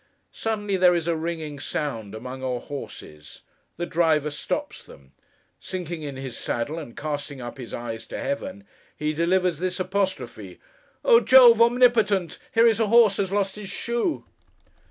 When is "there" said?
0.77-0.95